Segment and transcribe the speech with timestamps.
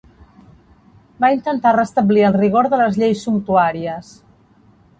[1.25, 4.13] Va intentar restablir el rigor de les lleis sumptuàries.